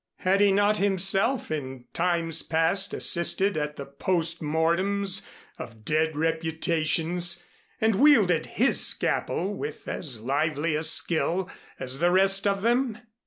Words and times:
Had 0.15 0.41
he 0.41 0.51
not 0.51 0.77
himself 0.79 1.51
in 1.51 1.85
times 1.93 2.41
past 2.41 2.91
assisted 2.91 3.55
at 3.55 3.75
the 3.75 3.85
post 3.85 4.41
mortems 4.41 5.21
of 5.59 5.85
dead 5.85 6.17
reputations, 6.17 7.43
and 7.79 7.93
wielded 7.93 8.47
his 8.47 8.83
scalpel 8.83 9.53
with 9.53 9.87
as 9.87 10.19
lively 10.19 10.73
a 10.75 10.81
skill 10.81 11.51
as 11.79 11.99
the 11.99 12.09
rest 12.09 12.47
of 12.47 12.63
them? 12.63 12.97